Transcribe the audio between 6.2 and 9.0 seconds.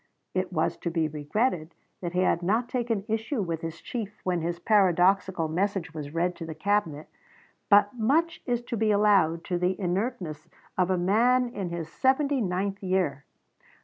to the Cabinet, but much is to be